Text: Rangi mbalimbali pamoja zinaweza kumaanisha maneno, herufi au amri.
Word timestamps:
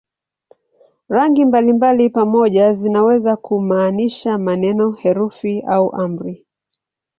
Rangi 1.09 1.45
mbalimbali 1.45 2.09
pamoja 2.09 2.73
zinaweza 2.73 3.35
kumaanisha 3.37 4.37
maneno, 4.37 4.91
herufi 4.91 5.63
au 5.67 5.95
amri. 5.95 6.45